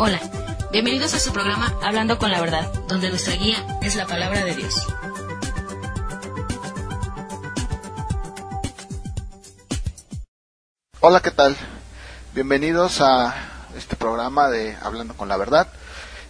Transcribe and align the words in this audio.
Hola, 0.00 0.20
bienvenidos 0.70 1.12
a 1.14 1.18
su 1.18 1.32
programa 1.32 1.76
Hablando 1.82 2.18
con 2.18 2.30
la 2.30 2.40
Verdad, 2.40 2.72
donde 2.86 3.08
nuestra 3.10 3.34
guía 3.34 3.66
es 3.82 3.96
la 3.96 4.06
palabra 4.06 4.44
de 4.44 4.54
Dios. 4.54 4.86
Hola, 11.00 11.18
¿qué 11.18 11.32
tal? 11.32 11.56
Bienvenidos 12.32 13.00
a 13.00 13.34
este 13.76 13.96
programa 13.96 14.48
de 14.48 14.76
Hablando 14.80 15.14
con 15.14 15.28
la 15.28 15.36
Verdad. 15.36 15.66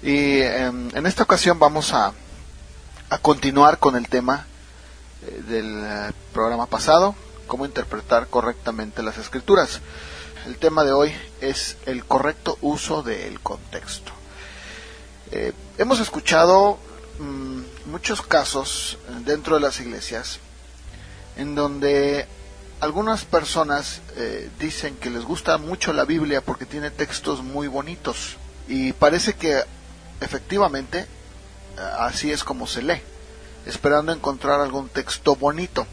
Y 0.02 0.40
em, 0.40 0.88
en 0.96 1.04
esta 1.04 1.24
ocasión 1.24 1.58
vamos 1.58 1.92
a, 1.92 2.14
a 3.10 3.18
continuar 3.18 3.76
con 3.76 3.96
el 3.96 4.08
tema 4.08 4.46
eh, 5.26 5.42
del 5.46 5.84
eh, 5.84 6.12
programa 6.32 6.64
pasado, 6.64 7.14
cómo 7.46 7.66
interpretar 7.66 8.28
correctamente 8.28 9.02
las 9.02 9.18
escrituras. 9.18 9.82
El 10.48 10.56
tema 10.56 10.82
de 10.82 10.92
hoy 10.92 11.12
es 11.42 11.76
el 11.84 12.06
correcto 12.06 12.56
uso 12.62 13.02
del 13.02 13.38
contexto. 13.40 14.12
Eh, 15.30 15.52
hemos 15.76 16.00
escuchado 16.00 16.78
mm, 17.18 17.90
muchos 17.90 18.22
casos 18.22 18.96
dentro 19.26 19.56
de 19.56 19.60
las 19.60 19.78
iglesias 19.78 20.38
en 21.36 21.54
donde 21.54 22.26
algunas 22.80 23.26
personas 23.26 24.00
eh, 24.16 24.48
dicen 24.58 24.96
que 24.96 25.10
les 25.10 25.22
gusta 25.22 25.58
mucho 25.58 25.92
la 25.92 26.06
Biblia 26.06 26.40
porque 26.40 26.64
tiene 26.64 26.90
textos 26.90 27.42
muy 27.42 27.68
bonitos 27.68 28.38
y 28.68 28.94
parece 28.94 29.34
que 29.34 29.62
efectivamente 30.22 31.04
así 31.98 32.32
es 32.32 32.42
como 32.42 32.66
se 32.66 32.80
lee, 32.80 33.02
esperando 33.66 34.12
encontrar 34.12 34.62
algún 34.62 34.88
texto 34.88 35.36
bonito. 35.36 35.86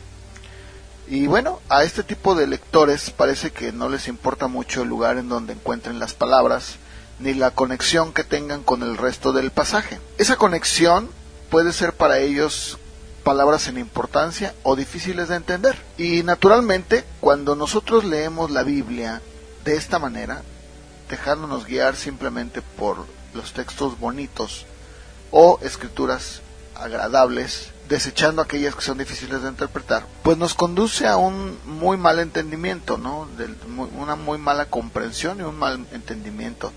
Y 1.08 1.28
bueno, 1.28 1.60
a 1.70 1.84
este 1.84 2.04
tipo 2.04 2.34
de 2.36 2.48
lectores 2.48 3.12
parece 3.12 3.52
que 3.52 3.72
no 3.72 3.90
les 3.90 4.08
importa 4.08 4.48
mucho 4.48 4.82
el 4.82 4.90
lugar 4.90 5.18
en 5.18 5.30
donde 5.30 5.54
encuentren 5.54 6.00
las 6.00 6.14
palabras, 6.14 6.78
ni 7.20 7.34
la 7.34 7.52
conexión 7.52 8.12
que 8.12 8.24
tengan 8.24 8.64
con 8.64 8.82
el 8.82 8.98
resto 8.98 9.32
del 9.32 9.52
pasaje. 9.52 10.00
Esa 10.18 10.36
conexión 10.36 11.10
puede 11.50 11.74
ser 11.74 11.94
para 11.94 12.18
ellos 12.18 12.80
palabras 13.24 13.64
sin 13.64 13.78
importancia 13.78 14.54
o 14.64 14.76
difíciles 14.76 15.30
de 15.30 15.36
entender. 15.36 15.76
Y 15.98 16.24
naturalmente, 16.24 17.04
cuando 17.20 17.56
nosotros 17.56 18.04
leemos 18.04 18.52
la 18.52 18.64
Biblia 18.64 19.22
de 19.64 19.76
esta 19.76 20.00
manera, 20.00 20.44
dejándonos 21.10 21.66
guiar 21.66 21.96
simplemente 21.96 22.62
por 22.62 23.06
los 23.34 23.54
textos 23.54 24.00
bonitos 24.00 24.66
o 25.32 25.60
escrituras 25.62 26.42
agradables, 26.76 27.72
desechando 27.88 28.42
aquellas 28.42 28.76
que 28.76 28.82
son 28.82 28.98
difíciles 28.98 29.42
de 29.42 29.50
interpretar, 29.50 30.06
pues 30.24 30.38
nos 30.38 30.54
conduce 30.54 31.08
a 31.08 31.18
un 31.18 31.58
muy 31.66 31.98
mal 31.98 32.20
entendimiento, 32.20 32.98
¿no? 32.98 33.28
Una 33.98 34.16
muy 34.16 34.38
mala 34.38 34.66
comprensión 34.66 35.40
y 35.40 35.44
un 35.44 35.58
mal 35.58 35.86
entendimiento, 35.92 36.72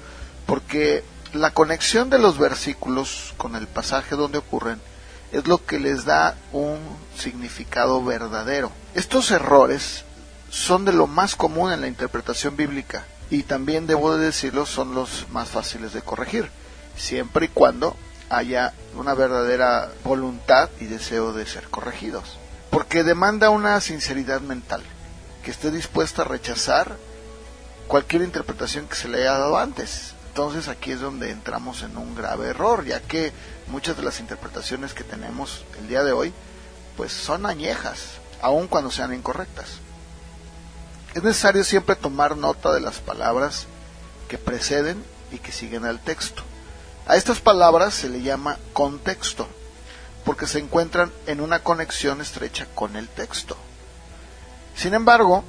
porque 0.47 1.05
la 1.33 1.53
conexión 1.53 2.11
de 2.11 2.19
los 2.19 2.39
versículos 2.39 3.35
con 3.37 3.55
el 3.55 3.67
pasaje 3.67 4.17
donde 4.17 4.39
ocurren 4.39 4.81
es 5.33 5.47
lo 5.47 5.65
que 5.65 5.79
les 5.79 6.05
da 6.05 6.37
un 6.53 6.79
significado 7.17 8.03
verdadero. 8.03 8.73
Estos 8.95 9.31
errores 9.31 10.05
son 10.51 10.85
de 10.85 10.93
lo 10.93 11.07
más 11.07 11.37
común 11.37 11.73
en 11.73 11.83
la 11.83 11.89
interpretación 11.89 12.57
bíblica 12.57 13.05
y 13.31 13.43
también 13.43 13.87
debo 13.87 14.17
de 14.17 14.25
decirlo 14.25 14.65
son 14.65 14.95
los 14.95 15.27
más 15.31 15.49
fáciles 15.49 15.93
de 15.93 16.01
corregir, 16.01 16.51
siempre 16.97 17.47
y 17.47 17.49
cuando 17.49 17.95
haya 18.31 18.73
una 18.95 19.15
verdadera 19.15 19.91
voluntad 20.05 20.71
y 20.81 20.85
deseo 20.85 21.33
de 21.33 21.47
ser 21.47 21.69
corregidos. 21.69 22.39
Porque 22.71 23.03
demanda 23.03 23.51
una 23.51 23.81
sinceridad 23.81 24.41
mental, 24.41 24.83
que 25.43 25.51
esté 25.51 25.71
dispuesta 25.71 26.23
a 26.23 26.27
rechazar 26.27 26.97
cualquier 27.87 28.23
interpretación 28.23 28.87
que 28.87 28.97
se 28.97 29.09
le 29.09 29.23
haya 29.23 29.39
dado 29.39 29.59
antes. 29.59 30.15
Entonces 30.29 30.69
aquí 30.69 30.93
es 30.93 31.01
donde 31.01 31.31
entramos 31.31 31.83
en 31.83 31.97
un 31.97 32.15
grave 32.15 32.49
error, 32.49 32.85
ya 32.85 33.01
que 33.01 33.33
muchas 33.67 33.97
de 33.97 34.03
las 34.03 34.21
interpretaciones 34.21 34.95
que 34.95 35.05
tenemos 35.05 35.65
el 35.81 35.89
día 35.89 36.05
de 36.05 36.13
hoy, 36.13 36.33
pues 36.97 37.13
son 37.13 37.47
añejas, 37.47 38.19
aun 38.41 38.69
cuando 38.69 38.91
sean 38.91 39.15
incorrectas. 39.15 39.79
Es 41.15 41.23
necesario 41.23 41.65
siempre 41.65 41.97
tomar 41.97 42.37
nota 42.37 42.73
de 42.73 42.81
las 42.81 42.99
palabras 42.99 43.67
que 44.29 44.39
preceden 44.39 45.03
y 45.33 45.39
que 45.39 45.51
siguen 45.51 45.85
al 45.85 46.01
texto. 46.01 46.43
A 47.09 47.17
estas 47.17 47.41
palabras 47.41 47.95
se 47.95 48.11
le 48.11 48.21
llama 48.21 48.59
contexto, 48.75 49.49
porque 50.27 50.47
se 50.47 50.59
encuentran 50.59 51.11
en 51.27 51.41
una 51.41 51.61
conexión 51.61 52.21
estrecha 52.21 52.67
con 52.75 52.97
el 52.97 53.09
texto. 53.09 53.57
Sin 54.77 54.93
embargo, 54.93 55.43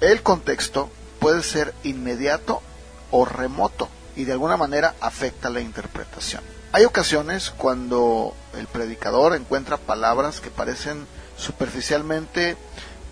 el 0.00 0.22
contexto 0.22 0.90
puede 1.20 1.42
ser 1.42 1.74
inmediato 1.84 2.62
o 3.10 3.26
remoto 3.26 3.90
y 4.16 4.24
de 4.24 4.32
alguna 4.32 4.56
manera 4.56 4.94
afecta 5.00 5.50
la 5.50 5.60
interpretación. 5.60 6.42
Hay 6.72 6.86
ocasiones 6.86 7.50
cuando 7.50 8.34
el 8.56 8.66
predicador 8.66 9.36
encuentra 9.36 9.76
palabras 9.76 10.40
que 10.40 10.50
parecen 10.50 11.06
superficialmente 11.36 12.56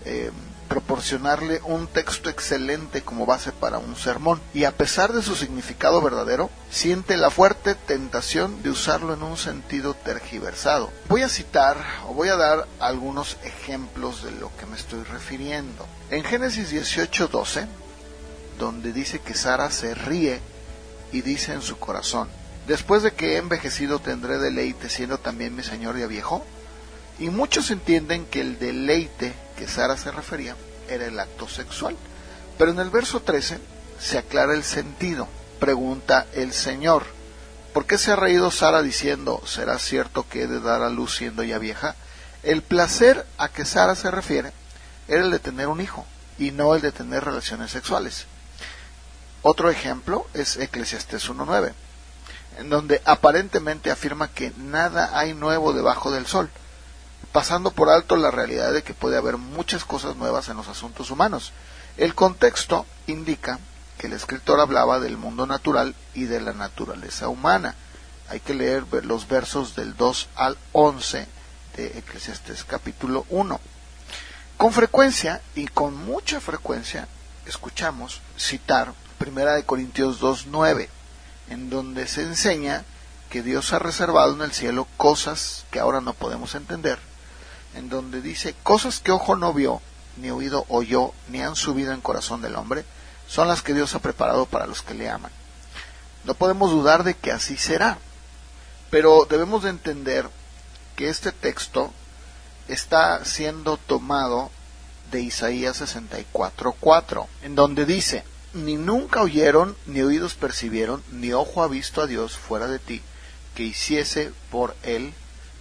eh, 0.05 0.31
proporcionarle 0.71 1.59
un 1.65 1.85
texto 1.87 2.29
excelente 2.29 3.01
como 3.01 3.25
base 3.25 3.51
para 3.51 3.77
un 3.77 3.97
sermón 3.97 4.39
y 4.53 4.63
a 4.63 4.71
pesar 4.71 5.11
de 5.11 5.21
su 5.21 5.35
significado 5.35 6.01
verdadero, 6.01 6.49
siente 6.69 7.17
la 7.17 7.29
fuerte 7.29 7.75
tentación 7.75 8.63
de 8.63 8.69
usarlo 8.69 9.13
en 9.13 9.21
un 9.21 9.35
sentido 9.35 9.95
tergiversado. 9.95 10.89
Voy 11.09 11.23
a 11.23 11.27
citar 11.27 11.75
o 12.07 12.13
voy 12.13 12.29
a 12.29 12.37
dar 12.37 12.69
algunos 12.79 13.35
ejemplos 13.43 14.23
de 14.23 14.31
lo 14.31 14.49
que 14.55 14.65
me 14.65 14.77
estoy 14.77 15.03
refiriendo. 15.03 15.85
En 16.09 16.23
Génesis 16.23 16.71
18:12, 16.71 17.67
donde 18.57 18.93
dice 18.93 19.19
que 19.19 19.33
Sara 19.33 19.71
se 19.71 19.93
ríe 19.93 20.39
y 21.11 21.21
dice 21.21 21.51
en 21.51 21.61
su 21.61 21.79
corazón, 21.79 22.29
después 22.65 23.03
de 23.03 23.11
que 23.11 23.33
he 23.33 23.37
envejecido 23.39 23.99
tendré 23.99 24.37
deleite 24.37 24.87
siendo 24.87 25.17
también 25.17 25.53
mi 25.53 25.63
señor 25.63 25.99
ya 25.99 26.07
viejo, 26.07 26.45
y 27.21 27.29
muchos 27.29 27.69
entienden 27.69 28.25
que 28.25 28.41
el 28.41 28.57
deleite 28.57 29.35
que 29.55 29.67
Sara 29.67 29.95
se 29.95 30.11
refería 30.11 30.55
era 30.89 31.05
el 31.05 31.19
acto 31.19 31.47
sexual. 31.47 31.95
Pero 32.57 32.71
en 32.71 32.79
el 32.79 32.89
verso 32.89 33.21
13 33.21 33.59
se 33.99 34.17
aclara 34.17 34.55
el 34.55 34.63
sentido. 34.63 35.27
Pregunta 35.59 36.25
el 36.33 36.51
Señor, 36.51 37.05
¿por 37.73 37.85
qué 37.85 37.99
se 37.99 38.11
ha 38.11 38.15
reído 38.15 38.49
Sara 38.49 38.81
diciendo, 38.81 39.39
¿será 39.45 39.77
cierto 39.77 40.27
que 40.27 40.41
he 40.41 40.47
de 40.47 40.61
dar 40.61 40.81
a 40.81 40.89
luz 40.89 41.15
siendo 41.15 41.43
ya 41.43 41.59
vieja? 41.59 41.95
El 42.41 42.63
placer 42.63 43.23
a 43.37 43.49
que 43.49 43.65
Sara 43.65 43.93
se 43.93 44.09
refiere 44.09 44.51
era 45.07 45.21
el 45.21 45.29
de 45.29 45.37
tener 45.37 45.67
un 45.67 45.79
hijo 45.79 46.07
y 46.39 46.49
no 46.49 46.73
el 46.73 46.81
de 46.81 46.91
tener 46.91 47.23
relaciones 47.23 47.69
sexuales. 47.69 48.25
Otro 49.43 49.69
ejemplo 49.69 50.25
es 50.33 50.57
Eclesiastes 50.57 51.29
1.9, 51.29 51.73
en 52.57 52.71
donde 52.71 52.99
aparentemente 53.05 53.91
afirma 53.91 54.27
que 54.27 54.51
nada 54.57 55.11
hay 55.13 55.35
nuevo 55.35 55.71
debajo 55.71 56.09
del 56.09 56.25
sol, 56.25 56.49
pasando 57.31 57.71
por 57.71 57.89
alto 57.89 58.17
la 58.17 58.31
realidad 58.31 58.73
de 58.73 58.83
que 58.83 58.93
puede 58.93 59.17
haber 59.17 59.37
muchas 59.37 59.85
cosas 59.85 60.15
nuevas 60.15 60.49
en 60.49 60.57
los 60.57 60.67
asuntos 60.67 61.11
humanos. 61.11 61.53
El 61.97 62.13
contexto 62.13 62.85
indica 63.07 63.59
que 63.97 64.07
el 64.07 64.13
escritor 64.13 64.59
hablaba 64.59 64.99
del 64.99 65.17
mundo 65.17 65.45
natural 65.45 65.95
y 66.13 66.25
de 66.25 66.41
la 66.41 66.53
naturaleza 66.53 67.29
humana. 67.29 67.75
Hay 68.29 68.39
que 68.39 68.53
leer 68.53 68.85
los 69.03 69.27
versos 69.27 69.75
del 69.75 69.95
2 69.95 70.29
al 70.35 70.57
11 70.73 71.27
de 71.77 71.97
Eclesiastes 71.99 72.63
capítulo 72.63 73.25
1. 73.29 73.59
Con 74.57 74.73
frecuencia 74.73 75.41
y 75.55 75.67
con 75.67 75.95
mucha 75.95 76.39
frecuencia 76.39 77.07
escuchamos 77.45 78.21
citar 78.37 78.93
Primera 79.17 79.53
de 79.53 79.63
Corintios 79.63 80.19
2.9, 80.19 80.89
en 81.49 81.69
donde 81.69 82.07
se 82.07 82.23
enseña 82.23 82.83
que 83.29 83.43
Dios 83.43 83.71
ha 83.73 83.79
reservado 83.79 84.33
en 84.33 84.41
el 84.41 84.51
cielo 84.51 84.87
cosas 84.97 85.65
que 85.71 85.79
ahora 85.79 86.01
no 86.01 86.13
podemos 86.13 86.55
entender 86.55 87.10
en 87.75 87.89
donde 87.89 88.21
dice, 88.21 88.55
cosas 88.63 88.99
que 88.99 89.11
ojo 89.11 89.35
no 89.35 89.53
vio, 89.53 89.81
ni 90.17 90.29
oído 90.29 90.65
oyó, 90.69 91.13
ni 91.29 91.41
han 91.41 91.55
subido 91.55 91.93
en 91.93 92.01
corazón 92.01 92.41
del 92.41 92.55
hombre, 92.55 92.85
son 93.27 93.47
las 93.47 93.61
que 93.61 93.73
Dios 93.73 93.95
ha 93.95 93.99
preparado 93.99 94.45
para 94.45 94.67
los 94.67 94.81
que 94.81 94.93
le 94.93 95.09
aman. 95.09 95.31
No 96.23 96.33
podemos 96.33 96.71
dudar 96.71 97.03
de 97.03 97.13
que 97.13 97.31
así 97.31 97.57
será, 97.57 97.97
pero 98.89 99.25
debemos 99.29 99.63
de 99.63 99.69
entender 99.69 100.29
que 100.95 101.09
este 101.09 101.31
texto 101.31 101.91
está 102.67 103.23
siendo 103.25 103.77
tomado 103.77 104.51
de 105.11 105.21
Isaías 105.21 105.81
64.4, 105.81 107.27
en 107.43 107.55
donde 107.55 107.85
dice, 107.85 108.23
ni 108.53 108.75
nunca 108.75 109.21
oyeron, 109.21 109.77
ni 109.85 110.01
oídos 110.01 110.35
percibieron, 110.35 111.03
ni 111.11 111.31
ojo 111.31 111.63
ha 111.63 111.67
visto 111.67 112.01
a 112.01 112.07
Dios 112.07 112.37
fuera 112.37 112.67
de 112.67 112.79
ti, 112.79 113.01
que 113.55 113.63
hiciese 113.63 114.31
por 114.51 114.75
él 114.83 115.13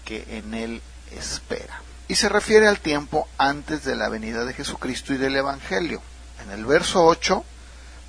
que 0.04 0.38
en 0.38 0.54
él 0.54 0.82
espera 1.12 1.82
y 2.10 2.16
se 2.16 2.28
refiere 2.28 2.66
al 2.66 2.80
tiempo 2.80 3.28
antes 3.38 3.84
de 3.84 3.94
la 3.94 4.08
venida 4.08 4.44
de 4.44 4.52
Jesucristo 4.52 5.14
y 5.14 5.16
del 5.16 5.36
Evangelio. 5.36 6.02
En 6.42 6.50
el 6.50 6.66
verso 6.66 7.06
8, 7.06 7.44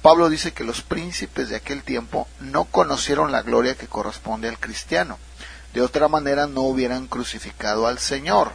Pablo 0.01 0.27
dice 0.27 0.53
que 0.53 0.63
los 0.63 0.81
príncipes 0.81 1.50
de 1.50 1.57
aquel 1.57 1.83
tiempo 1.83 2.27
no 2.39 2.63
conocieron 2.63 3.31
la 3.31 3.44
gloria 3.44 3.75
que 3.75 3.86
corresponde 3.86 4.50
al 4.50 4.57
cristiano. 4.57 5.19
De 5.75 5.83
otra 5.83 6.07
manera 6.07 6.48
no 6.48 6.62
hubieran 6.62 7.06
crucificado 7.06 7.86
al 7.86 8.00
Señor. 8.00 8.53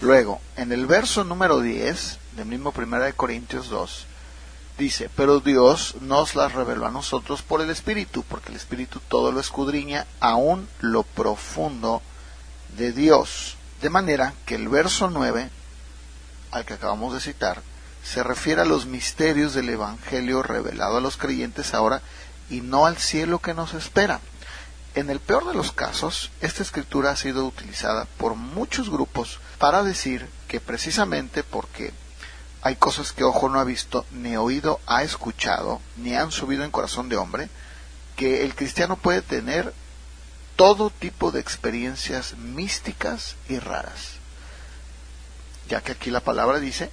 Luego, 0.00 0.40
en 0.56 0.72
el 0.72 0.86
verso 0.86 1.22
número 1.22 1.60
10 1.60 2.18
del 2.36 2.46
mismo 2.46 2.72
1 2.74 3.00
de 3.00 3.12
Corintios 3.12 3.68
2, 3.68 4.06
Dice, 4.78 5.10
pero 5.14 5.40
Dios 5.40 5.96
nos 6.00 6.34
las 6.34 6.54
reveló 6.54 6.86
a 6.86 6.90
nosotros 6.90 7.42
por 7.42 7.60
el 7.60 7.68
Espíritu, 7.68 8.22
porque 8.22 8.52
el 8.52 8.56
Espíritu 8.56 9.00
todo 9.08 9.32
lo 9.32 9.40
escudriña, 9.40 10.06
aún 10.20 10.66
lo 10.80 11.02
profundo 11.02 12.00
de 12.76 12.92
Dios. 12.92 13.57
De 13.80 13.90
manera 13.90 14.34
que 14.44 14.56
el 14.56 14.68
verso 14.68 15.08
9, 15.08 15.50
al 16.50 16.64
que 16.64 16.74
acabamos 16.74 17.14
de 17.14 17.20
citar, 17.20 17.62
se 18.02 18.22
refiere 18.22 18.62
a 18.62 18.64
los 18.64 18.86
misterios 18.86 19.54
del 19.54 19.68
Evangelio 19.68 20.42
revelado 20.42 20.96
a 20.96 21.00
los 21.00 21.16
creyentes 21.16 21.74
ahora 21.74 22.02
y 22.50 22.60
no 22.60 22.86
al 22.86 22.96
cielo 22.96 23.38
que 23.38 23.54
nos 23.54 23.74
espera. 23.74 24.20
En 24.94 25.10
el 25.10 25.20
peor 25.20 25.46
de 25.46 25.54
los 25.54 25.70
casos, 25.70 26.30
esta 26.40 26.62
escritura 26.62 27.10
ha 27.10 27.16
sido 27.16 27.46
utilizada 27.46 28.06
por 28.16 28.34
muchos 28.34 28.90
grupos 28.90 29.38
para 29.58 29.84
decir 29.84 30.28
que 30.48 30.60
precisamente 30.60 31.44
porque 31.44 31.92
hay 32.62 32.74
cosas 32.76 33.12
que 33.12 33.22
ojo 33.22 33.48
no 33.48 33.60
ha 33.60 33.64
visto, 33.64 34.04
ni 34.10 34.36
oído 34.36 34.80
ha 34.86 35.04
escuchado, 35.04 35.80
ni 35.96 36.16
han 36.16 36.32
subido 36.32 36.64
en 36.64 36.72
corazón 36.72 37.08
de 37.08 37.16
hombre, 37.16 37.48
que 38.16 38.44
el 38.44 38.56
cristiano 38.56 38.96
puede 38.96 39.22
tener 39.22 39.72
todo 40.58 40.90
tipo 40.90 41.30
de 41.30 41.38
experiencias 41.38 42.36
místicas 42.36 43.36
y 43.48 43.60
raras. 43.60 44.14
Ya 45.68 45.82
que 45.82 45.92
aquí 45.92 46.10
la 46.10 46.18
palabra 46.18 46.58
dice 46.58 46.90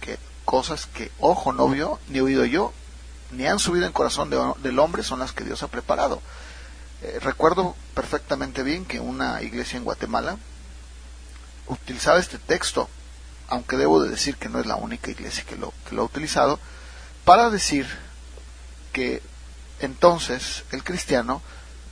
que 0.00 0.20
cosas 0.44 0.86
que 0.86 1.10
ojo 1.18 1.52
no 1.52 1.68
vio, 1.68 1.98
ni 2.06 2.20
oído 2.20 2.44
yo, 2.44 2.72
ni 3.32 3.44
han 3.44 3.58
subido 3.58 3.86
en 3.86 3.92
corazón 3.92 4.30
del 4.30 4.78
hombre 4.78 5.02
son 5.02 5.18
las 5.18 5.32
que 5.32 5.42
Dios 5.42 5.64
ha 5.64 5.68
preparado. 5.68 6.22
Eh, 7.02 7.18
recuerdo 7.20 7.74
perfectamente 7.92 8.62
bien 8.62 8.84
que 8.84 9.00
una 9.00 9.42
iglesia 9.42 9.78
en 9.78 9.84
Guatemala 9.84 10.36
utilizaba 11.66 12.20
este 12.20 12.38
texto, 12.38 12.88
aunque 13.48 13.76
debo 13.76 14.00
de 14.00 14.10
decir 14.10 14.36
que 14.36 14.48
no 14.48 14.60
es 14.60 14.66
la 14.66 14.76
única 14.76 15.10
iglesia 15.10 15.42
que 15.42 15.56
lo 15.56 15.72
ha 15.72 16.04
utilizado, 16.04 16.60
para 17.24 17.50
decir 17.50 17.88
que 18.92 19.22
entonces 19.80 20.62
el 20.70 20.84
cristiano 20.84 21.42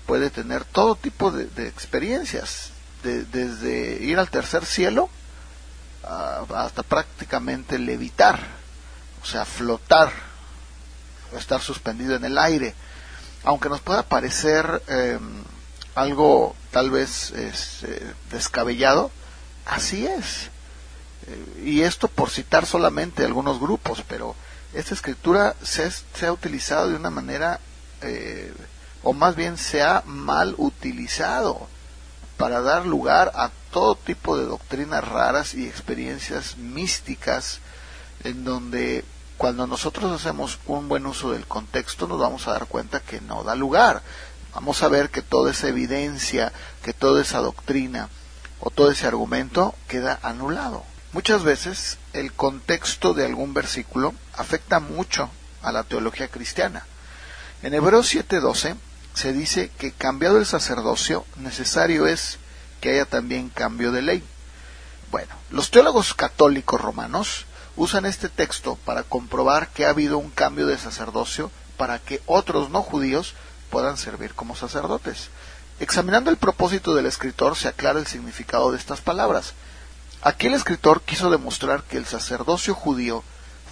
puede 0.07 0.31
tener 0.31 0.65
todo 0.65 0.97
tipo 0.97 1.31
de, 1.31 1.69
experiencias, 1.69 2.71
desde 3.03 4.03
ir 4.03 4.19
al 4.19 4.31
tercer 4.31 4.65
cielo 4.65 5.11
hasta 6.55 6.83
prácticamente 6.83 7.79
levitar, 7.79 8.39
o 9.23 9.27
sea, 9.27 9.45
flotar, 9.45 10.13
estar 11.37 11.61
suspendido 11.61 12.17
en 12.17 12.25
el 12.25 12.39
aire. 12.39 12.75
Aunque 13.45 13.69
nos 13.69 13.81
pueda 13.81 14.03
parecer 14.03 14.83
em, 14.87 15.43
algo 15.95 16.55
tal 16.71 16.91
vez 16.91 17.31
este, 17.33 18.15
descabellado, 18.31 19.11
así 19.67 20.07
es. 20.07 20.51
Eh, 21.27 21.63
y 21.65 21.81
esto 21.83 22.09
por 22.09 22.31
citar 22.31 22.67
solamente 22.67 23.25
algunos 23.25 23.61
grupos, 23.61 24.03
pero 24.09 24.35
esta 24.73 24.95
escritura 24.95 25.55
se, 25.63 25.91
ha 26.27 26.33
utilizado 26.33 26.89
de 26.89 26.97
una 26.97 27.11
manera, 27.11 27.61
eh, 28.03 28.53
o 29.05 29.13
más 29.13 29.37
bien 29.37 29.57
se 29.59 29.83
ha 29.83 30.03
mal 30.07 30.55
utilizado 30.59 31.69
para 32.37 32.61
dar 32.61 32.87
lugar 32.87 33.31
a 33.35 33.51
todo 33.71 33.95
tipo 33.95 34.37
de 34.37 34.47
doctrinas 34.47 35.07
raras 35.07 35.55
y 35.55 35.67
experiencias 35.67 36.57
místicas 36.57 37.61
en 38.25 38.45
donde 38.45 39.05
cuando 39.37 39.67
nosotros 39.67 40.11
hacemos 40.11 40.59
un 40.67 40.89
buen 40.89 41.07
uso 41.07 41.33
del 41.33 41.47
contexto 41.47 42.07
nos 42.09 42.19
vamos 42.19 42.49
a 42.49 42.53
dar 42.53 42.67
cuenta 42.67 43.01
que 43.01 43.21
no 43.21 43.45
da 43.45 43.55
lugar. 43.55 44.03
Vamos 44.55 44.83
a 44.83 44.89
ver 44.89 45.11
que 45.11 45.23
toda 45.23 45.51
esa 45.51 45.69
evidencia, 45.69 46.53
que 46.83 46.93
toda 46.93 47.21
esa 47.21 47.41
doctrina 47.41 48.09
o 48.61 48.71
todo 48.71 48.91
ese 48.91 49.07
argumento 49.07 49.75
queda 49.89 50.19
anulado. 50.23 50.85
Muchas 51.13 51.43
veces 51.43 51.99
el 52.13 52.33
contexto 52.33 53.13
de 53.15 53.27
algún 53.27 53.53
versículo 53.53 54.15
afecta 54.33 54.81
mucho 54.81 55.29
a 55.63 55.73
la 55.73 55.83
teología 55.83 56.29
cristiana. 56.29 56.87
En 57.63 57.75
Hebreos 57.75 58.13
7:12 58.13 58.77
se 59.15 59.33
dice 59.33 59.71
que 59.79 59.93
cambiado 59.93 60.39
el 60.39 60.47
sacerdocio, 60.47 61.25
necesario 61.37 62.07
es 62.07 62.39
que 62.81 62.91
haya 62.91 63.07
también 63.07 63.49
cambio 63.49 63.93
de 63.93 64.03
ley. 64.03 64.25
Bueno, 65.11 65.33
los 65.51 65.71
teólogos 65.71 66.13
católicos 66.15 66.81
romanos 66.81 67.47
usan 67.77 68.07
este 68.07 68.29
texto 68.29 68.77
para 68.85 69.05
comprobar 69.05 69.69
que 69.69 69.87
ha 69.87 69.91
habido 69.91 70.19
un 70.19 70.31
cambio 70.31 70.67
de 70.67 70.77
sacerdocio 70.77 71.51
para 71.77 71.99
que 71.99 72.21
otros 72.27 72.71
no 72.71 72.83
judíos 72.83 73.35
puedan 73.71 73.97
servir 73.97 74.35
como 74.35 74.57
sacerdotes. 74.57 75.31
Examinando 75.81 76.31
el 76.31 76.37
propósito 76.37 76.95
del 76.95 77.07
escritor 77.07 77.57
se 77.57 77.69
aclara 77.69 77.99
el 77.99 78.07
significado 78.07 78.71
de 78.71 78.79
estas 78.79 79.01
palabras. 79.01 79.55
Aquí 80.23 80.47
el 80.47 80.55
escritor 80.55 81.03
quiso 81.03 81.31
demostrar 81.31 81.83
que 81.83 81.97
el 81.97 82.07
sacerdocio 82.07 82.75
judío 82.75 83.25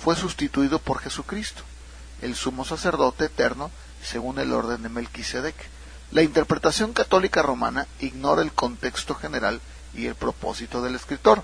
fue 0.03 0.17
sustituido 0.17 0.79
por 0.79 0.99
Jesucristo, 0.99 1.63
el 2.23 2.35
sumo 2.35 2.65
sacerdote 2.65 3.27
eterno, 3.27 3.71
según 4.03 4.39
el 4.39 4.53
orden 4.53 4.83
de 4.83 4.89
Melquisedec. 4.89 5.55
La 6.11 6.23
interpretación 6.23 6.93
católica 6.93 7.43
romana 7.43 7.87
ignora 8.01 8.43
el 8.43 8.53
contexto 8.53 9.15
general 9.15 9.61
y 9.95 10.07
el 10.07 10.15
propósito 10.15 10.83
del 10.83 10.95
escritor. 10.95 11.43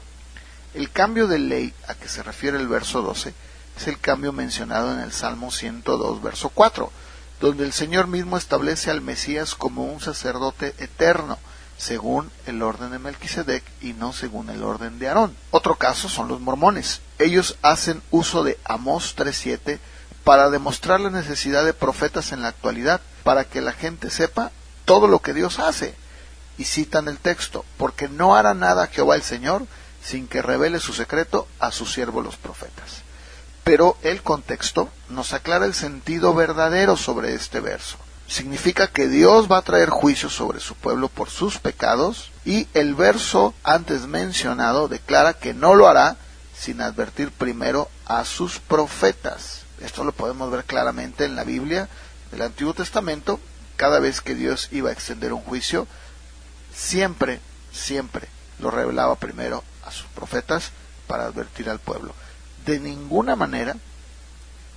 El 0.74 0.90
cambio 0.90 1.26
de 1.26 1.38
ley 1.38 1.74
a 1.86 1.94
que 1.94 2.08
se 2.08 2.22
refiere 2.22 2.58
el 2.58 2.68
verso 2.68 3.02
12 3.02 3.34
es 3.76 3.86
el 3.88 3.98
cambio 3.98 4.32
mencionado 4.32 4.92
en 4.92 5.00
el 5.00 5.12
Salmo 5.12 5.50
102, 5.50 6.22
verso 6.22 6.50
4, 6.50 6.90
donde 7.40 7.64
el 7.64 7.72
Señor 7.72 8.06
mismo 8.06 8.36
establece 8.36 8.90
al 8.90 9.00
Mesías 9.00 9.54
como 9.54 9.84
un 9.84 10.00
sacerdote 10.00 10.74
eterno, 10.78 11.38
según 11.78 12.30
el 12.46 12.60
orden 12.62 12.90
de 12.90 12.98
Melquisedec 12.98 13.62
y 13.80 13.92
no 13.92 14.12
según 14.12 14.50
el 14.50 14.64
orden 14.64 14.98
de 14.98 15.08
Aarón. 15.08 15.36
Otro 15.52 15.76
caso 15.76 16.08
son 16.08 16.28
los 16.28 16.40
mormones. 16.40 17.00
Ellos 17.18 17.56
hacen 17.62 18.02
uso 18.10 18.42
de 18.42 18.58
Amós 18.64 19.14
3.7 19.16 19.78
para 20.28 20.50
demostrar 20.50 21.00
la 21.00 21.08
necesidad 21.08 21.64
de 21.64 21.72
profetas 21.72 22.32
en 22.32 22.42
la 22.42 22.48
actualidad, 22.48 23.00
para 23.22 23.44
que 23.44 23.62
la 23.62 23.72
gente 23.72 24.10
sepa 24.10 24.52
todo 24.84 25.08
lo 25.08 25.20
que 25.20 25.32
Dios 25.32 25.58
hace. 25.58 25.94
Y 26.58 26.64
citan 26.64 27.08
el 27.08 27.16
texto, 27.16 27.64
porque 27.78 28.10
no 28.10 28.36
hará 28.36 28.52
nada 28.52 28.88
Jehová 28.88 29.14
el 29.14 29.22
Señor 29.22 29.66
sin 30.04 30.28
que 30.28 30.42
revele 30.42 30.80
su 30.80 30.92
secreto 30.92 31.48
a 31.58 31.72
sus 31.72 31.94
siervos 31.94 32.22
los 32.22 32.36
profetas. 32.36 33.00
Pero 33.64 33.96
el 34.02 34.22
contexto 34.22 34.90
nos 35.08 35.32
aclara 35.32 35.64
el 35.64 35.72
sentido 35.72 36.34
verdadero 36.34 36.98
sobre 36.98 37.32
este 37.32 37.60
verso. 37.60 37.96
Significa 38.26 38.86
que 38.86 39.08
Dios 39.08 39.50
va 39.50 39.56
a 39.56 39.62
traer 39.62 39.88
juicio 39.88 40.28
sobre 40.28 40.60
su 40.60 40.74
pueblo 40.74 41.08
por 41.08 41.30
sus 41.30 41.56
pecados 41.56 42.32
y 42.44 42.68
el 42.74 42.94
verso 42.94 43.54
antes 43.64 44.02
mencionado 44.02 44.88
declara 44.88 45.32
que 45.32 45.54
no 45.54 45.74
lo 45.74 45.88
hará 45.88 46.18
sin 46.54 46.82
advertir 46.82 47.30
primero 47.30 47.88
a 48.04 48.26
sus 48.26 48.58
profetas. 48.58 49.67
Esto 49.80 50.04
lo 50.04 50.12
podemos 50.12 50.50
ver 50.50 50.64
claramente 50.64 51.24
en 51.24 51.36
la 51.36 51.44
Biblia 51.44 51.88
del 52.30 52.42
Antiguo 52.42 52.74
Testamento. 52.74 53.40
Cada 53.76 54.00
vez 54.00 54.20
que 54.20 54.34
Dios 54.34 54.68
iba 54.72 54.90
a 54.90 54.92
extender 54.92 55.32
un 55.32 55.42
juicio, 55.42 55.86
siempre, 56.74 57.40
siempre 57.72 58.28
lo 58.58 58.70
revelaba 58.70 59.14
primero 59.16 59.62
a 59.84 59.92
sus 59.92 60.06
profetas 60.06 60.72
para 61.06 61.26
advertir 61.26 61.70
al 61.70 61.78
pueblo. 61.78 62.14
De 62.66 62.80
ninguna 62.80 63.36
manera 63.36 63.76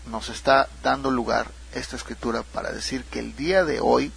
nos 0.05 0.29
está 0.29 0.67
dando 0.83 1.11
lugar 1.11 1.47
esta 1.73 1.95
escritura 1.95 2.43
para 2.43 2.71
decir 2.71 3.03
que 3.05 3.19
el 3.19 3.35
día 3.35 3.63
de 3.63 3.79
hoy 3.79 4.11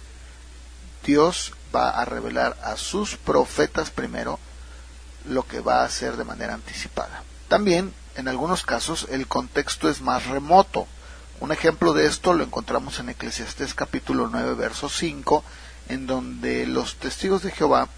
Dios 1.03 1.53
va 1.75 1.89
a 1.89 2.05
revelar 2.05 2.57
a 2.63 2.77
sus 2.77 3.15
profetas 3.17 3.91
primero 3.91 4.39
lo 5.25 5.43
que 5.47 5.59
va 5.59 5.81
a 5.81 5.85
hacer 5.85 6.17
de 6.17 6.23
manera 6.23 6.53
anticipada. 6.53 7.23
También, 7.47 7.93
en 8.15 8.27
algunos 8.27 8.63
casos, 8.63 9.07
el 9.09 9.27
contexto 9.27 9.89
es 9.89 10.01
más 10.01 10.25
remoto. 10.27 10.87
Un 11.39 11.51
ejemplo 11.51 11.93
de 11.93 12.05
esto 12.07 12.33
lo 12.33 12.43
encontramos 12.43 12.99
en 12.99 13.09
Eclesiastés 13.09 13.73
capítulo 13.73 14.29
9, 14.31 14.53
verso 14.55 14.89
5, 14.89 15.43
en 15.89 16.07
donde 16.07 16.65
los 16.65 16.95
testigos 16.95 17.43
de 17.43 17.51
Jehová 17.51 17.89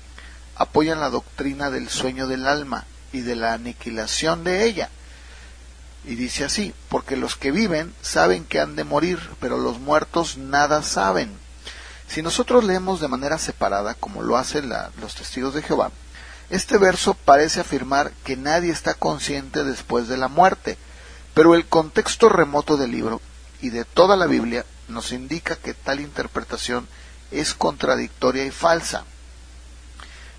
apoyan 0.56 1.00
la 1.00 1.10
doctrina 1.10 1.70
del 1.70 1.90
sueño 1.90 2.28
del 2.28 2.48
alma 2.48 2.86
y 3.14 3.22
de 3.22 3.36
la 3.36 3.54
aniquilación 3.54 4.44
de 4.44 4.66
ella. 4.66 4.90
Y 6.04 6.16
dice 6.16 6.46
así, 6.46 6.74
porque 6.90 7.16
los 7.16 7.36
que 7.36 7.52
viven 7.52 7.94
saben 8.02 8.44
que 8.44 8.60
han 8.60 8.76
de 8.76 8.84
morir, 8.84 9.20
pero 9.40 9.58
los 9.58 9.80
muertos 9.80 10.38
nada 10.38 10.82
saben. 10.82 11.32
Si 12.08 12.22
nosotros 12.22 12.64
leemos 12.64 13.02
de 13.02 13.08
manera 13.10 13.38
separada, 13.38 13.94
como 13.94 14.24
lo 14.24 14.38
hacen 14.38 14.72
los 15.00 15.16
testigos 15.16 15.54
de 15.54 15.62
Jehová, 15.62 15.92
este 16.50 16.78
verso 16.78 17.14
parece 17.14 17.60
afirmar 17.60 18.12
que 18.24 18.38
nadie 18.38 18.72
está 18.72 18.94
consciente 18.94 19.64
después 19.64 20.08
de 20.08 20.18
la 20.18 20.30
muerte, 20.30 20.78
pero 21.34 21.56
el 21.56 21.68
contexto 21.68 22.30
remoto 22.30 22.78
del 22.78 22.92
libro 22.92 23.22
y 23.62 23.70
de 23.70 23.84
toda 23.84 24.16
la 24.16 24.28
Biblia 24.28 24.66
nos 24.88 25.12
indica 25.12 25.56
que 25.56 25.74
tal 25.74 26.00
interpretación 26.00 26.88
es 27.32 27.54
contradictoria 27.54 28.46
y 28.46 28.52
falsa. 28.52 29.04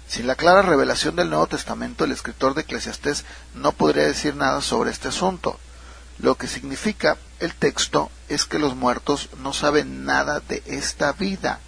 Sin 0.09 0.27
la 0.27 0.37
clara 0.37 0.63
revelación 0.63 1.17
del 1.17 1.29
Nuevo 1.29 1.47
Testamento, 1.49 2.05
el 2.05 2.13
escritor 2.13 2.55
de 2.55 2.63
Eclesiastés 2.63 3.27
no 3.55 3.73
podría 3.73 4.07
decir 4.07 4.35
nada 4.35 4.63
sobre 4.63 4.91
este 4.91 5.09
asunto. 5.09 5.61
Lo 6.19 6.37
que 6.37 6.49
significa 6.49 7.19
el 7.41 7.55
texto 7.55 8.11
es 8.29 8.47
que 8.47 8.59
los 8.59 8.75
muertos 8.75 9.29
no 9.39 9.53
saben 9.53 10.07
nada 10.07 10.41
de 10.41 10.63
esta 10.67 11.13
vida. 11.13 11.61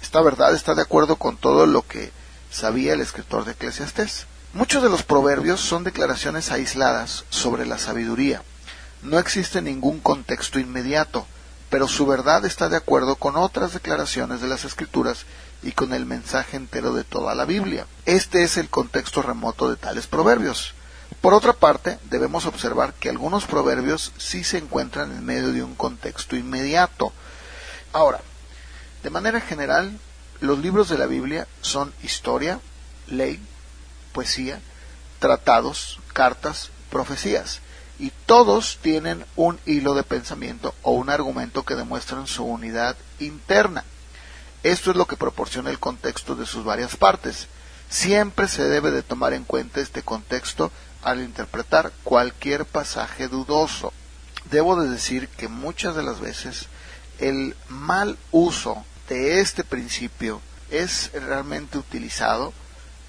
Esta 0.00 0.22
verdad 0.22 0.54
está 0.54 0.74
de 0.74 0.82
acuerdo 0.82 1.16
con 1.16 1.36
todo 1.36 1.66
lo 1.66 1.86
que 1.86 2.10
sabía 2.50 2.92
el 2.94 3.00
escritor 3.00 3.44
de 3.44 3.52
Eclesiastés. 3.52 4.26
Muchos 4.52 4.82
de 4.82 4.88
los 4.88 5.02
proverbios 5.02 5.60
son 5.60 5.84
declaraciones 5.84 6.50
aisladas 6.50 7.24
sobre 7.28 7.66
la 7.66 7.78
sabiduría. 7.78 8.42
no 9.02 9.18
existe 9.18 9.62
ningún 9.62 10.00
contexto 10.00 10.58
inmediato, 10.58 11.26
pero 11.70 11.88
su 11.88 12.06
verdad 12.06 12.44
está 12.44 12.68
de 12.68 12.76
acuerdo 12.76 13.16
con 13.16 13.36
otras 13.36 13.72
declaraciones 13.72 14.40
de 14.40 14.48
las 14.48 14.64
Escrituras 14.64 15.26
y 15.62 15.72
con 15.72 15.92
el 15.92 16.06
mensaje 16.06 16.56
entero 16.56 16.92
de 16.94 17.04
toda 17.04 17.34
la 17.34 17.44
Biblia. 17.44 17.86
Este 18.04 18.42
es 18.42 18.56
el 18.56 18.68
contexto 18.68 19.22
remoto 19.22 19.68
de 19.68 19.76
tales 19.76 20.06
proverbios. 20.06 20.74
Por 21.20 21.34
otra 21.34 21.52
parte, 21.52 21.98
debemos 22.04 22.46
observar 22.46 22.94
que 22.94 23.08
algunos 23.08 23.46
proverbios 23.46 24.12
sí 24.16 24.44
se 24.44 24.58
encuentran 24.58 25.10
en 25.12 25.24
medio 25.24 25.52
de 25.52 25.62
un 25.62 25.74
contexto 25.74 26.36
inmediato. 26.36 27.12
Ahora, 27.92 28.20
de 29.02 29.10
manera 29.10 29.40
general, 29.40 29.98
los 30.40 30.58
libros 30.58 30.88
de 30.88 30.98
la 30.98 31.06
Biblia 31.06 31.46
son 31.60 31.92
historia, 32.02 32.60
ley, 33.08 33.40
poesía, 34.12 34.60
tratados, 35.18 36.00
cartas, 36.12 36.70
profecías, 36.90 37.60
y 37.98 38.12
todos 38.26 38.78
tienen 38.82 39.24
un 39.36 39.58
hilo 39.64 39.94
de 39.94 40.02
pensamiento 40.02 40.74
o 40.82 40.92
un 40.92 41.08
argumento 41.08 41.64
que 41.64 41.74
demuestran 41.74 42.26
su 42.26 42.44
unidad 42.44 42.96
interna. 43.18 43.84
Esto 44.62 44.90
es 44.90 44.96
lo 44.96 45.06
que 45.06 45.16
proporciona 45.16 45.70
el 45.70 45.78
contexto 45.78 46.34
de 46.34 46.46
sus 46.46 46.64
varias 46.64 46.96
partes. 46.96 47.46
Siempre 47.88 48.48
se 48.48 48.64
debe 48.64 48.90
de 48.90 49.02
tomar 49.02 49.32
en 49.32 49.44
cuenta 49.44 49.80
este 49.80 50.02
contexto 50.02 50.72
al 51.02 51.20
interpretar 51.20 51.92
cualquier 52.02 52.66
pasaje 52.66 53.28
dudoso. 53.28 53.92
Debo 54.50 54.80
de 54.80 54.90
decir 54.90 55.28
que 55.28 55.48
muchas 55.48 55.94
de 55.94 56.02
las 56.02 56.20
veces 56.20 56.66
el 57.18 57.56
mal 57.68 58.18
uso 58.32 58.84
de 59.08 59.40
este 59.40 59.64
principio 59.64 60.40
es 60.70 61.10
realmente 61.12 61.78
utilizado 61.78 62.52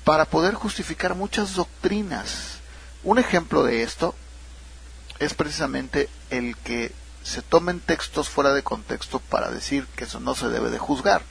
para 0.03 0.25
poder 0.25 0.53
justificar 0.53 1.15
muchas 1.15 1.55
doctrinas. 1.55 2.59
Un 3.03 3.19
ejemplo 3.19 3.63
de 3.63 3.83
esto 3.83 4.15
es 5.19 5.33
precisamente 5.33 6.09
el 6.29 6.55
que 6.57 6.91
se 7.23 7.41
tomen 7.41 7.79
textos 7.79 8.29
fuera 8.29 8.53
de 8.53 8.63
contexto 8.63 9.19
para 9.19 9.51
decir 9.51 9.85
que 9.95 10.05
eso 10.05 10.19
no 10.19 10.35
se 10.35 10.47
debe 10.47 10.69
de 10.69 10.77
juzgar, 10.77 11.23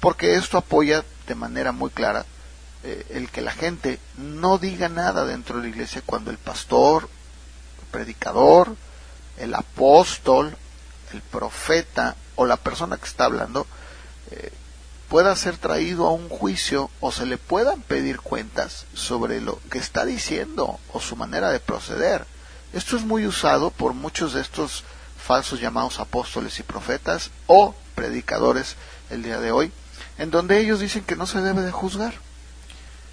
porque 0.00 0.34
esto 0.34 0.58
apoya 0.58 1.04
de 1.26 1.34
manera 1.34 1.72
muy 1.72 1.90
clara 1.90 2.26
eh, 2.82 3.06
el 3.10 3.30
que 3.30 3.40
la 3.40 3.52
gente 3.52 3.98
no 4.18 4.58
diga 4.58 4.90
nada 4.90 5.24
dentro 5.24 5.56
de 5.56 5.62
la 5.62 5.68
iglesia 5.68 6.02
cuando 6.04 6.30
el 6.30 6.36
pastor, 6.36 7.08
el 7.80 7.86
predicador, 7.90 8.76
el 9.38 9.54
apóstol, 9.54 10.58
el 11.14 11.22
profeta 11.22 12.16
o 12.36 12.46
la 12.46 12.56
persona 12.56 12.96
que 12.96 13.06
está 13.06 13.24
hablando 13.24 13.66
eh, 14.30 14.52
pueda 15.08 15.34
ser 15.36 15.56
traído 15.56 16.06
a 16.06 16.12
un 16.12 16.28
juicio 16.28 16.90
o 17.00 17.12
se 17.12 17.26
le 17.26 17.38
puedan 17.38 17.80
pedir 17.82 18.20
cuentas 18.20 18.86
sobre 18.94 19.40
lo 19.40 19.60
que 19.70 19.78
está 19.78 20.04
diciendo 20.04 20.80
o 20.92 21.00
su 21.00 21.16
manera 21.16 21.50
de 21.50 21.60
proceder. 21.60 22.26
Esto 22.72 22.96
es 22.96 23.04
muy 23.04 23.26
usado 23.26 23.70
por 23.70 23.94
muchos 23.94 24.32
de 24.32 24.40
estos 24.40 24.82
falsos 25.16 25.60
llamados 25.60 26.00
apóstoles 26.00 26.58
y 26.58 26.64
profetas 26.64 27.30
o 27.46 27.74
predicadores 27.94 28.76
el 29.10 29.22
día 29.22 29.38
de 29.38 29.52
hoy, 29.52 29.72
en 30.18 30.30
donde 30.30 30.58
ellos 30.58 30.80
dicen 30.80 31.04
que 31.04 31.16
no 31.16 31.26
se 31.26 31.40
debe 31.40 31.62
de 31.62 31.70
juzgar, 31.70 32.14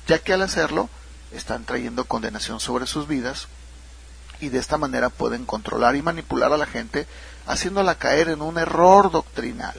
ya 0.08 0.18
que 0.18 0.34
al 0.34 0.42
hacerlo 0.42 0.90
están 1.32 1.66
trayendo 1.66 2.06
condenación 2.06 2.60
sobre 2.60 2.88
sus 2.88 3.08
vidas 3.08 3.48
y 4.42 4.50
de 4.50 4.60
esta 4.60 4.78
manera 4.78 5.10
pueden 5.10 5.46
controlar 5.46 5.96
y 5.96 6.02
manipular 6.02 6.52
a 6.52 6.58
la 6.58 6.66
gente 6.66 7.08
haciéndola 7.46 7.96
caer 7.96 8.28
en 8.28 8.42
un 8.42 8.58
error 8.58 9.12
doctrinal. 9.12 9.76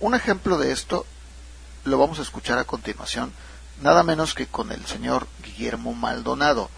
Un 0.00 0.14
ejemplo 0.14 0.58
de 0.58 0.72
esto 0.72 1.06
lo 1.84 1.96
vamos 1.96 2.18
a 2.18 2.22
escuchar 2.22 2.58
a 2.58 2.64
continuación, 2.64 3.32
nada 3.80 4.02
menos 4.02 4.34
que 4.34 4.46
con 4.46 4.72
el 4.72 4.84
señor 4.86 5.26
Guillermo 5.42 5.94
Maldonado, 5.94 6.68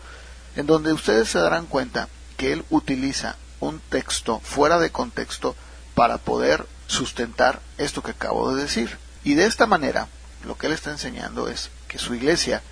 en 0.54 0.66
donde 0.66 0.92
ustedes 0.92 1.28
se 1.30 1.38
darán 1.38 1.66
cuenta 1.66 2.08
que 2.36 2.52
él 2.52 2.64
utiliza 2.70 3.36
un 3.58 3.80
texto 3.80 4.40
fuera 4.40 4.78
de 4.78 4.90
contexto 4.90 5.56
para 5.94 6.18
poder 6.18 6.66
sustentar 6.86 7.60
esto 7.78 8.02
que 8.02 8.10
acabo 8.10 8.54
de 8.54 8.62
decir. 8.62 8.98
Y 9.24 9.34
de 9.34 9.46
esta 9.46 9.66
manera, 9.66 10.08
lo 10.44 10.58
que 10.58 10.66
él 10.66 10.72
está 10.72 10.90
enseñando 10.90 11.48
es 11.48 11.70
que 11.88 11.98
su 11.98 12.14
iglesia 12.14 12.62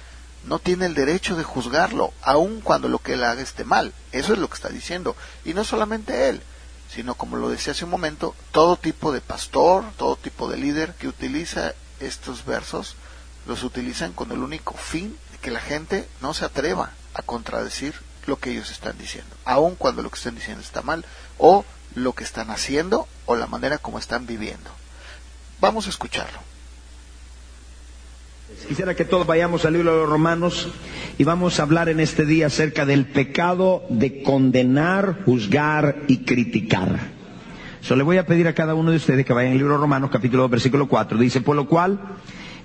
no 0.45 0.59
tiene 0.59 0.87
el 0.87 0.95
derecho 0.95 1.37
de 1.37 1.45
juzgarlo, 1.45 2.13
aun 2.23 2.61
cuando 2.61 2.89
lo 2.89 2.99
que 2.99 3.15
él 3.15 3.25
haga 3.25 3.43
esté 3.43 3.65
mal. 3.65 3.93
Eso 4.13 4.33
es 4.33 4.39
lo 4.39 4.49
que 4.49 4.55
está 4.55 4.69
diciendo. 4.69 5.17
Y 5.45 5.55
no 5.55 5.65
solamente 5.65 6.29
él, 6.29 6.43
sino 6.93 7.15
como 7.15 7.37
lo 7.37 7.51
decía 7.51 7.73
hace 7.73 7.85
un 7.85 7.91
momento, 7.91 8.35
todo 8.53 8.77
tipo 8.77 9.13
de 9.13 9.21
pastor, 9.21 9.85
todo 9.97 10.17
tipo 10.17 10.51
de 10.51 10.57
líder 10.57 10.95
que 10.95 11.09
utiliza 11.09 11.75
estos 12.01 12.45
versos, 12.45 12.97
los 13.47 13.63
utilizan 13.63 14.13
con 14.13 14.33
el 14.33 14.39
único 14.39 14.75
fin 14.75 15.17
de 15.33 15.39
que 15.39 15.51
la 15.51 15.61
gente 15.61 16.09
no 16.21 16.35
se 16.35 16.45
atreva 16.45 16.93
a 17.15 17.23
contradecir 17.23 17.95
lo 18.27 18.39
que 18.39 18.51
ellos 18.51 18.71
están 18.71 18.99
diciendo, 18.99 19.35
aun 19.45 19.77
cuando 19.77 20.03
lo 20.03 20.11
que 20.11 20.19
están 20.19 20.35
diciendo 20.35 20.63
está 20.63 20.83
mal, 20.83 21.05
o 21.39 21.65
lo 21.95 22.13
que 22.13 22.25
están 22.25 22.51
haciendo, 22.51 23.09
o 23.27 23.37
la 23.37 23.47
manera 23.47 23.79
como 23.79 23.99
están 23.99 24.27
viviendo. 24.27 24.71
Vamos 25.61 25.87
a 25.87 25.91
escucharlo. 25.91 26.39
Quisiera 28.69 28.95
que 28.95 29.05
todos 29.05 29.27
vayamos 29.27 29.65
al 29.65 29.73
libro 29.73 29.93
de 29.93 30.01
los 30.01 30.09
Romanos 30.09 30.69
y 31.19 31.25
vamos 31.25 31.59
a 31.59 31.65
hablar 31.65 31.89
en 31.89 32.01
este 32.01 32.25
día 32.25 32.47
acerca 32.47 32.87
del 32.87 33.05
pecado 33.07 33.83
de 33.89 34.23
condenar, 34.23 35.23
juzgar 35.25 36.03
y 36.09 36.19
criticar. 36.19 36.99
So, 37.81 37.97
le 37.97 38.05
voy 38.05 38.19
a 38.19 38.27
pedir 38.27 38.47
a 38.47 38.55
cada 38.55 38.75
uno 38.75 38.91
de 38.91 38.99
ustedes 38.99 39.27
que 39.27 39.33
vayan 39.33 39.53
al 39.53 39.59
libro 39.59 39.75
de 39.75 39.81
Romanos 39.81 40.11
capítulo 40.13 40.43
2 40.45 40.51
versículo 40.51 40.87
4. 40.87 41.19
Dice, 41.19 41.41
por 41.41 41.57
lo 41.57 41.67
cual, 41.67 41.99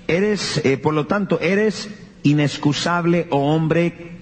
eres, 0.06 0.64
eh, 0.64 0.76
por 0.76 0.94
lo 0.94 1.06
tanto, 1.06 1.40
eres 1.40 1.88
inexcusable, 2.22 3.26
oh 3.30 3.54
hombre, 3.54 4.12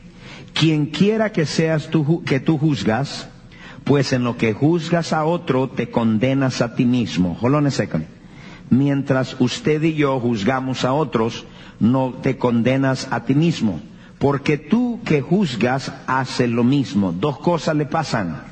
quien 0.53 0.87
quiera 0.87 1.33
que 1.33 1.47
seas 1.47 1.91
tú, 1.91 2.23
que 2.25 2.41
tú 2.41 2.59
juzgas, 2.59 3.29
pues 3.85 4.13
en 4.13 4.25
lo 4.25 4.37
que 4.37 4.53
juzgas 4.53 5.13
a 5.13 5.25
otro 5.25 5.69
te 5.69 5.91
condenas 5.91 6.63
a 6.63 6.75
ti 6.75 6.87
mismo. 6.87 7.37
Hold 7.41 7.57
on 7.57 7.67
a 7.67 7.71
second. 7.71 8.07
Mientras 8.71 9.37
usted 9.39 9.83
y 9.83 9.95
yo 9.95 10.19
juzgamos 10.21 10.85
a 10.85 10.93
otros, 10.93 11.45
no 11.81 12.15
te 12.23 12.37
condenas 12.39 13.09
a 13.11 13.25
ti 13.25 13.35
mismo. 13.35 13.81
Porque 14.19 14.57
tú 14.59 15.01
que 15.05 15.21
juzgas 15.21 15.93
haces 16.07 16.49
lo 16.49 16.65
mismo. 16.65 17.13
Dos 17.13 17.39
cosas 17.39 17.77
le 17.77 17.87
pasan. 17.87 18.43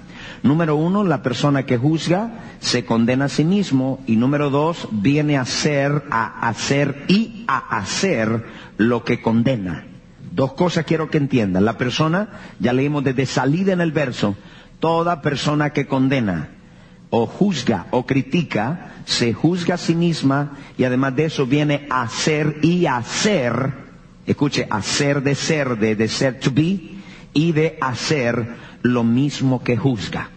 Número 0.42 0.76
uno, 0.76 1.04
la 1.04 1.22
persona 1.22 1.64
que 1.64 1.78
juzga 1.78 2.30
se 2.60 2.84
condena 2.84 3.26
a 3.26 3.28
sí 3.28 3.44
mismo. 3.44 4.00
Y 4.06 4.16
número 4.16 4.50
dos, 4.50 4.88
viene 4.90 5.38
a 5.38 5.44
ser, 5.44 6.04
a 6.10 6.48
hacer 6.48 7.04
y 7.08 7.44
a 7.46 7.78
hacer 7.78 8.44
lo 8.76 9.04
que 9.04 9.22
condena. 9.22 9.86
Dos 10.32 10.54
cosas 10.54 10.84
quiero 10.84 11.10
que 11.10 11.18
entiendan. 11.18 11.64
La 11.64 11.78
persona, 11.78 12.28
ya 12.58 12.72
leímos 12.72 13.04
desde 13.04 13.26
salida 13.26 13.72
en 13.72 13.80
el 13.80 13.92
verso, 13.92 14.34
toda 14.80 15.22
persona 15.22 15.70
que 15.70 15.86
condena 15.86 16.48
o 17.14 17.26
juzga 17.26 17.86
o 17.90 18.06
critica, 18.06 18.94
se 19.04 19.34
juzga 19.34 19.74
a 19.74 19.78
sí 19.78 19.94
misma 19.94 20.56
y 20.78 20.84
además 20.84 21.14
de 21.14 21.26
eso 21.26 21.44
viene 21.46 21.86
a 21.90 22.08
ser 22.08 22.56
y 22.62 22.86
hacer, 22.86 23.74
escuche, 24.26 24.66
hacer 24.70 25.22
de 25.22 25.34
ser, 25.34 25.76
de, 25.76 25.94
de 25.94 26.08
ser 26.08 26.40
to 26.40 26.50
be 26.50 26.80
y 27.34 27.52
de 27.52 27.76
hacer 27.82 28.46
lo 28.80 29.04
mismo 29.04 29.62
que 29.62 29.76
juzga. 29.76 30.30